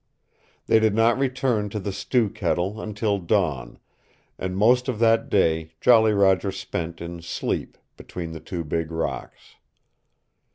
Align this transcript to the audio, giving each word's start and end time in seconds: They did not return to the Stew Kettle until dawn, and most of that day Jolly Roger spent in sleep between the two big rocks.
They 0.65 0.79
did 0.79 0.95
not 0.95 1.19
return 1.19 1.69
to 1.69 1.79
the 1.79 1.93
Stew 1.93 2.31
Kettle 2.31 2.81
until 2.81 3.19
dawn, 3.19 3.77
and 4.39 4.57
most 4.57 4.87
of 4.87 4.97
that 4.97 5.29
day 5.29 5.73
Jolly 5.79 6.11
Roger 6.11 6.51
spent 6.51 7.01
in 7.01 7.21
sleep 7.21 7.77
between 7.97 8.31
the 8.31 8.39
two 8.39 8.63
big 8.63 8.91
rocks. 8.91 9.57